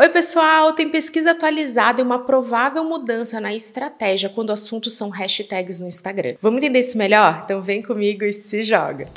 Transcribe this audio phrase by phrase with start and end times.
[0.00, 0.72] Oi, pessoal!
[0.72, 6.36] Tem pesquisa atualizada e uma provável mudança na estratégia quando assuntos são hashtags no Instagram.
[6.40, 7.42] Vamos entender isso melhor?
[7.44, 9.10] Então vem comigo e se joga!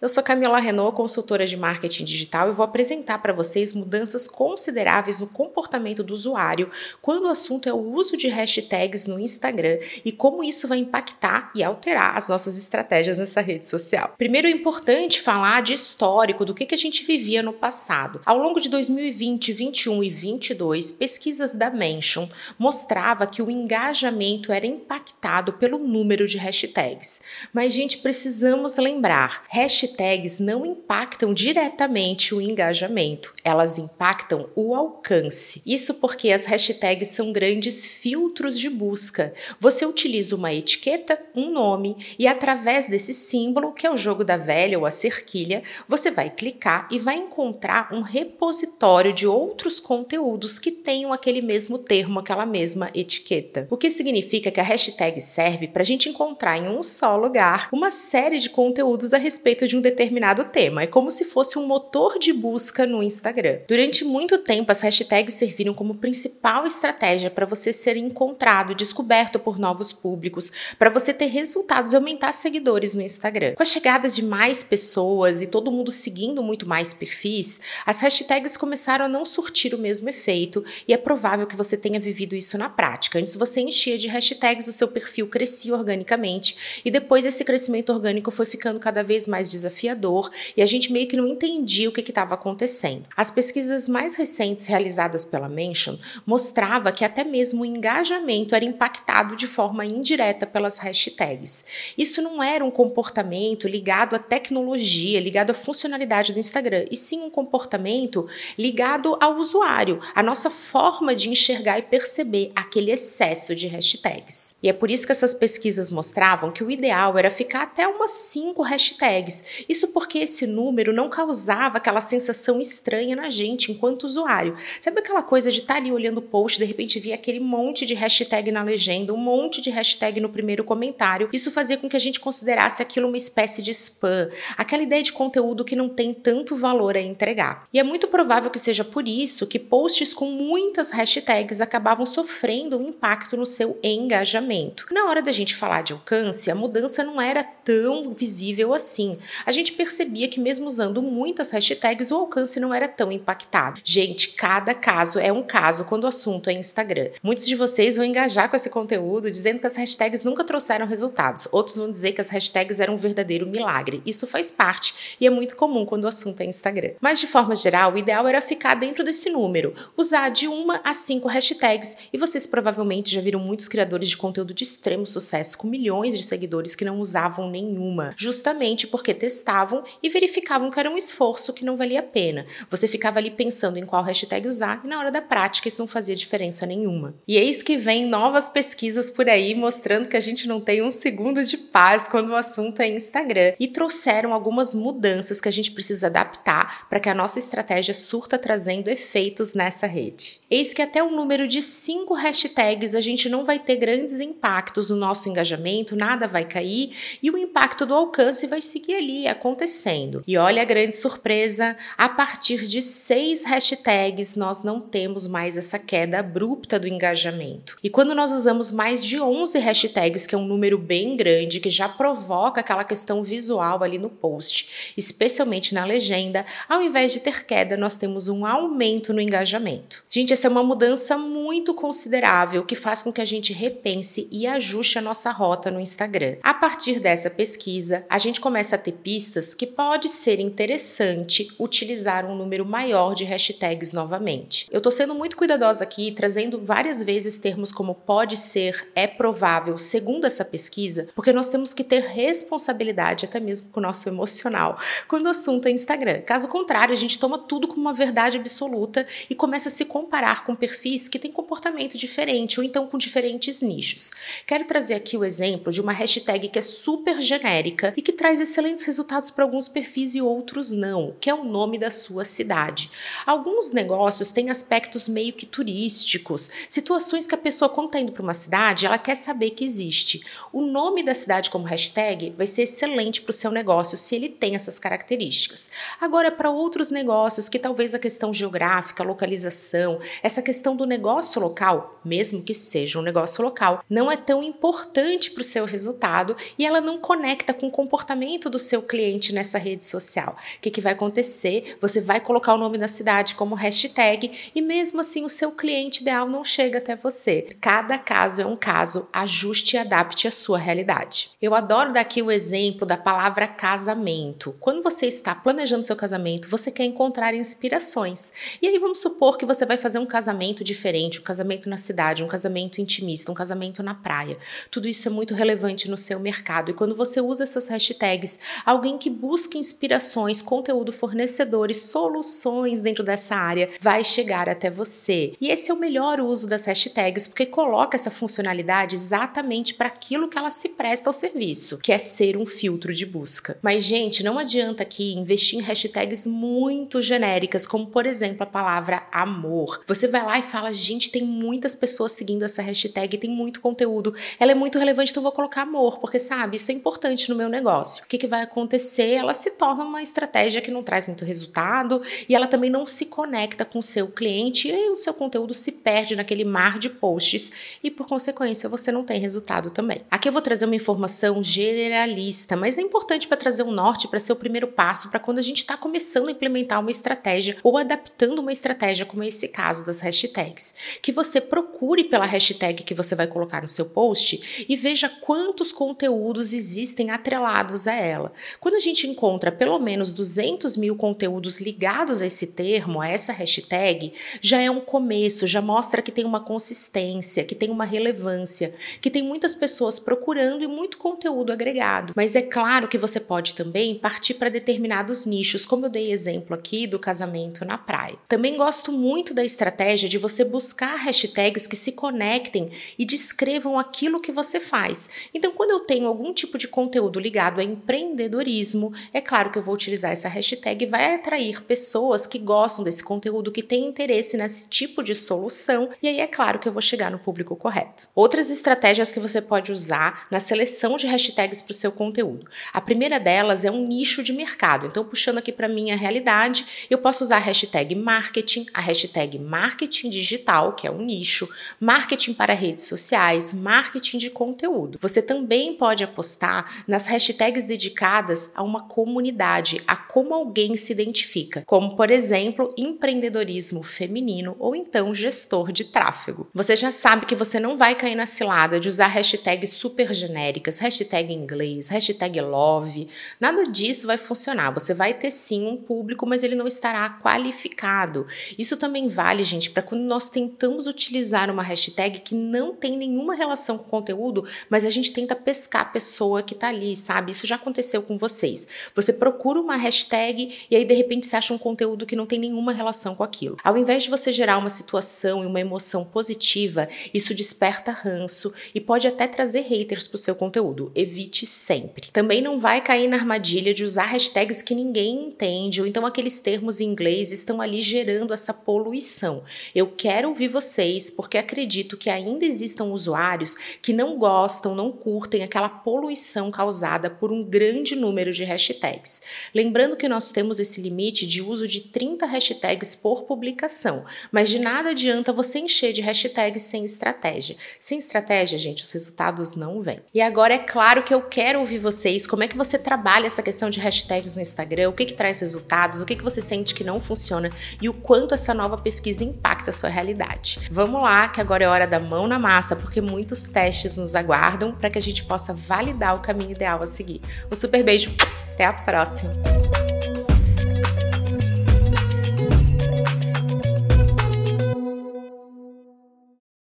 [0.00, 5.20] Eu sou Camila Renault, consultora de marketing digital, e vou apresentar para vocês mudanças consideráveis
[5.20, 6.70] no comportamento do usuário
[7.02, 11.52] quando o assunto é o uso de hashtags no Instagram e como isso vai impactar
[11.54, 14.14] e alterar as nossas estratégias nessa rede social.
[14.16, 18.22] Primeiro é importante falar de histórico do que, que a gente vivia no passado.
[18.24, 22.26] Ao longo de 2020, 21 e 22, pesquisas da Mention
[22.58, 27.20] mostrava que o engajamento era impactado pelo número de hashtags.
[27.52, 35.62] Mas, gente, precisamos lembrar, hashtags hashtags não impactam diretamente o engajamento, elas impactam o alcance.
[35.66, 39.34] Isso porque as hashtags são grandes filtros de busca.
[39.58, 44.36] Você utiliza uma etiqueta, um nome, e através desse símbolo, que é o jogo da
[44.36, 50.58] velha ou a cerquilha, você vai clicar e vai encontrar um repositório de outros conteúdos
[50.58, 53.66] que tenham aquele mesmo termo, aquela mesma etiqueta.
[53.70, 57.68] O que significa que a hashtag serve para a gente encontrar em um só lugar
[57.72, 60.82] uma série de conteúdos a respeito de um determinado tema.
[60.82, 63.60] É como se fosse um motor de busca no Instagram.
[63.66, 69.58] Durante muito tempo, as hashtags serviram como principal estratégia para você ser encontrado, descoberto por
[69.58, 73.54] novos públicos, para você ter resultados e aumentar seguidores no Instagram.
[73.54, 78.56] Com a chegada de mais pessoas e todo mundo seguindo muito mais perfis, as hashtags
[78.56, 82.58] começaram a não surtir o mesmo efeito e é provável que você tenha vivido isso
[82.58, 83.18] na prática.
[83.18, 88.30] Antes você enchia de hashtags, o seu perfil crescia organicamente e depois esse crescimento orgânico
[88.30, 91.92] foi ficando cada vez mais desafiador desafiador e a gente meio que não entendia o
[91.92, 93.04] que estava acontecendo.
[93.16, 99.36] As pesquisas mais recentes realizadas pela Mention mostrava que até mesmo o engajamento era impactado
[99.36, 101.64] de forma indireta pelas hashtags.
[101.96, 107.20] Isso não era um comportamento ligado à tecnologia, ligado à funcionalidade do Instagram, e sim
[107.20, 108.26] um comportamento
[108.58, 114.56] ligado ao usuário, a nossa forma de enxergar e perceber aquele excesso de hashtags.
[114.62, 118.10] E é por isso que essas pesquisas mostravam que o ideal era ficar até umas
[118.10, 124.56] cinco hashtags isso porque esse número não causava aquela sensação estranha na gente enquanto usuário.
[124.80, 127.84] Sabe aquela coisa de estar tá ali olhando o post, de repente via aquele monte
[127.86, 131.28] de hashtag na legenda, um monte de hashtag no primeiro comentário.
[131.32, 135.12] Isso fazia com que a gente considerasse aquilo uma espécie de spam, aquela ideia de
[135.12, 137.66] conteúdo que não tem tanto valor a entregar.
[137.72, 142.78] E é muito provável que seja por isso que posts com muitas hashtags acabavam sofrendo
[142.78, 144.86] um impacto no seu engajamento.
[144.90, 149.16] Na hora da gente falar de alcance, a mudança não era tão visível assim
[149.46, 153.80] a gente percebia que mesmo usando muitas hashtags, o alcance não era tão impactado.
[153.84, 157.10] Gente, cada caso é um caso quando o assunto é Instagram.
[157.22, 161.48] Muitos de vocês vão engajar com esse conteúdo dizendo que as hashtags nunca trouxeram resultados.
[161.52, 164.02] Outros vão dizer que as hashtags eram um verdadeiro milagre.
[164.04, 166.92] Isso faz parte e é muito comum quando o assunto é Instagram.
[167.00, 170.94] Mas de forma geral, o ideal era ficar dentro desse número, usar de uma a
[170.94, 175.68] cinco hashtags e vocês provavelmente já viram muitos criadores de conteúdo de extremo sucesso com
[175.68, 180.96] milhões de seguidores que não usavam nenhuma, justamente porque testavam e verificavam que era um
[180.96, 182.46] esforço que não valia a pena.
[182.68, 185.88] Você ficava ali pensando em qual hashtag usar e na hora da prática isso não
[185.88, 187.14] fazia diferença nenhuma.
[187.26, 190.90] E eis que vem novas pesquisas por aí mostrando que a gente não tem um
[190.90, 195.72] segundo de paz quando o assunto é Instagram e trouxeram algumas mudanças que a gente
[195.72, 200.40] precisa adaptar para que a nossa estratégia surta trazendo efeitos nessa rede.
[200.50, 204.90] Eis que até o número de cinco hashtags a gente não vai ter grandes impactos
[204.90, 206.90] no nosso engajamento, nada vai cair
[207.22, 210.22] e o impacto do alcance vai seguir ali acontecendo.
[210.26, 215.78] E olha a grande surpresa: a partir de seis hashtags, nós não temos mais essa
[215.78, 217.76] queda abrupta do engajamento.
[217.82, 221.70] E quando nós usamos mais de 11 hashtags, que é um número bem grande, que
[221.70, 227.44] já provoca aquela questão visual ali no post, especialmente na legenda, ao invés de ter
[227.44, 230.04] queda, nós temos um aumento no engajamento.
[230.08, 231.39] Gente, essa é uma mudança muito
[231.80, 236.36] considerável que faz com que a gente repense e ajuste a nossa rota no Instagram.
[236.42, 242.24] A partir dessa pesquisa, a gente começa a ter pistas que pode ser interessante utilizar
[242.24, 244.66] um número maior de hashtags novamente.
[244.70, 249.76] Eu estou sendo muito cuidadosa aqui, trazendo várias vezes termos como pode ser, é provável,
[249.78, 254.78] segundo essa pesquisa, porque nós temos que ter responsabilidade até mesmo com o nosso emocional
[255.08, 256.20] quando o assunto é Instagram.
[256.22, 260.44] Caso contrário, a gente toma tudo como uma verdade absoluta e começa a se comparar
[260.44, 264.10] com perfis que têm comportamento diferente ou então com diferentes nichos.
[264.46, 268.40] Quero trazer aqui o exemplo de uma hashtag que é super genérica e que traz
[268.40, 272.90] excelentes resultados para alguns perfis e outros não, que é o nome da sua cidade.
[273.24, 278.22] Alguns negócios têm aspectos meio que turísticos, situações que a pessoa, quando está indo para
[278.22, 280.22] uma cidade, ela quer saber que existe.
[280.52, 284.28] O nome da cidade como hashtag vai ser excelente para o seu negócio se ele
[284.28, 285.70] tem essas características.
[286.00, 292.00] Agora, para outros negócios que talvez a questão geográfica, localização, essa questão do negócio local,
[292.04, 296.64] mesmo que seja um negócio local, não é tão importante para o seu resultado e
[296.64, 300.36] ela não conecta com o comportamento do seu cliente nessa rede social.
[300.56, 301.76] O que, que vai acontecer?
[301.80, 306.00] Você vai colocar o nome da cidade como hashtag e mesmo assim o seu cliente
[306.00, 307.46] ideal não chega até você.
[307.60, 311.30] Cada caso é um caso, ajuste e adapte a sua realidade.
[311.40, 314.54] Eu adoro dar aqui o exemplo da palavra casamento.
[314.58, 318.32] Quando você está planejando seu casamento, você quer encontrar inspirações.
[318.62, 322.22] E aí vamos supor que você vai fazer um casamento diferente, um casamento na cidade,
[322.22, 324.36] um casamento intimista, um casamento na praia.
[324.70, 326.70] Tudo isso é muito relevante no seu mercado.
[326.70, 333.34] E quando você usa essas hashtags, alguém que busca inspirações, conteúdo, fornecedores, soluções dentro dessa
[333.34, 335.32] área vai chegar até você.
[335.40, 340.28] E esse é o melhor uso das hashtags, porque coloca essa funcionalidade exatamente para aquilo
[340.28, 343.58] que ela se presta ao serviço, que é ser um filtro de busca.
[343.62, 349.06] Mas, gente, não adianta aqui investir em hashtags muito genéricas, como por exemplo a palavra
[349.10, 349.82] amor.
[349.86, 354.12] Você vai lá e fala, gente, tem muitas pessoas seguindo essa hashtag, tem muito conteúdo,
[354.40, 357.36] ela é muito relevante, então eu vou colocar amor, porque sabe, isso é importante no
[357.36, 358.02] meu negócio.
[358.02, 359.12] O que, que vai acontecer?
[359.12, 363.06] Ela se torna uma estratégia que não traz muito resultado e ela também não se
[363.06, 367.78] conecta com o seu cliente e o seu conteúdo se perde naquele mar de posts
[367.82, 370.00] e, por consequência, você não tem resultado também.
[370.10, 374.18] Aqui eu vou trazer uma informação generalista, mas é importante para trazer um norte, para
[374.18, 377.76] ser o primeiro passo para quando a gente está começando a implementar uma estratégia ou
[377.76, 380.74] adaptando uma estratégia, como é esse caso das hashtags.
[381.02, 385.72] Que você procure pela hashtag que você vai colocar no seu post e veja quantos
[385.72, 388.32] conteúdos existem atrelados a ela.
[388.58, 393.32] Quando a gente encontra pelo menos 200 mil conteúdos ligados a esse termo, a essa
[393.32, 398.74] hashtag, já é um começo, já mostra que tem uma consistência, que tem uma relevância,
[399.00, 402.12] que tem muitas pessoas procurando e muito conteúdo agregado.
[402.16, 406.54] Mas é claro que você pode também partir para determinados nichos, como eu dei exemplo
[406.54, 408.16] aqui do casamento na praia.
[408.28, 414.20] Também gosto muito da estratégia de você buscar hashtags que se conectem e descrevam aquilo
[414.20, 415.10] que você faz.
[415.34, 419.62] Então, quando eu tenho algum tipo de conteúdo ligado a empreendedorismo, é claro que eu
[419.62, 424.36] vou utilizar essa hashtag e vai atrair pessoas que gostam desse conteúdo, que têm interesse
[424.36, 428.08] nesse tipo de solução, e aí é claro que eu vou chegar no público correto.
[428.14, 432.46] Outras estratégias que você pode usar na seleção de hashtags para o seu conteúdo.
[432.72, 434.86] A primeira delas é um nicho de mercado.
[434.86, 440.10] Então, puxando aqui para minha realidade, eu posso usar a hashtag marketing, a hashtag marketing
[440.10, 444.98] digital, que é um nicho, marketing para redes sociais, marketing de conteúdo.
[445.00, 451.62] Você também pode apostar nas hashtags dedicadas a uma comunidade, a como alguém se identifica,
[451.66, 456.48] como por exemplo, empreendedorismo feminino ou então gestor de tráfego.
[456.54, 460.78] Você já sabe que você não vai cair na cilada de usar hashtags super genéricas,
[460.78, 463.08] hashtag inglês, hashtag love,
[463.38, 464.70] nada disso vai funcionar.
[464.72, 468.26] Você vai ter sim um público, mas ele não estará qualificado.
[468.58, 473.34] Isso também vale, gente, para quando nós tentamos utilizar uma hashtag que não tem nenhuma
[473.34, 477.30] relação com o conteúdo, mas a gente tenta pescar a pessoa que está ali, sabe?
[477.30, 478.66] Isso já aconteceu com vocês.
[478.94, 482.38] Você procura uma hashtag e aí de repente você acha um conteúdo que não tem
[482.38, 483.56] nenhuma relação com aquilo.
[483.64, 488.80] Ao invés de você gerar uma situação e uma emoção positiva, isso desperta ranço e
[488.80, 490.92] pode até trazer haters para o seu conteúdo.
[490.94, 492.10] Evite sempre.
[492.12, 496.40] Também não vai cair na armadilha de usar hashtags que ninguém entende, ou então aqueles
[496.40, 499.42] termos em inglês estão ali gerando essa poluição.
[499.74, 505.42] Eu quero ouvir vocês porque acredito que ainda existam usuários que não gostam, não curtem
[505.42, 509.22] aquela poluição causada por um grande número de hashtags.
[509.54, 514.58] Lembrando que nós temos esse limite de uso de 30 hashtags por publicação, mas de
[514.58, 517.56] nada adianta você encher de hashtags sem estratégia.
[517.78, 520.00] Sem estratégia, gente, os resultados não vêm.
[520.12, 523.42] E agora é claro que eu quero ouvir vocês, como é que você trabalha essa
[523.42, 526.74] questão de hashtags no Instagram, o que, que traz resultados, o que, que você sente
[526.74, 529.24] que não funciona e o quanto essa nova pesquisa
[529.60, 530.58] impacta a sua realidade.
[530.70, 534.72] Vamos lá, que agora é hora da mão na massa, porque muitos testes nos aguardam
[534.72, 537.20] para que a gente possa validar o caminho ideal a seguir.
[537.50, 538.12] Um super beijo,
[538.52, 539.59] até a próxima!